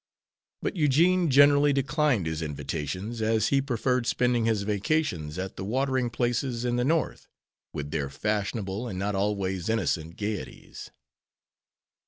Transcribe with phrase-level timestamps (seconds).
[0.63, 6.09] But Eugene generally declined his invitations, as he preferred spending his vacations at the watering
[6.09, 7.27] places in the North,
[7.71, 10.89] with their fashionable and not always innocent gayeties.